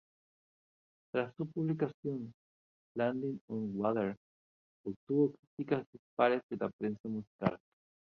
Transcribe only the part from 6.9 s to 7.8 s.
musical.